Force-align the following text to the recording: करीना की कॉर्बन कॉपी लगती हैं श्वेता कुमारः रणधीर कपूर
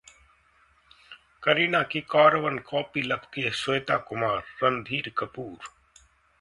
करीना 1.43 1.81
की 1.91 2.01
कॉर्बन 2.13 2.57
कॉपी 2.69 3.01
लगती 3.01 3.41
हैं 3.41 3.51
श्वेता 3.61 3.97
कुमारः 4.09 4.57
रणधीर 4.63 5.13
कपूर 5.17 5.69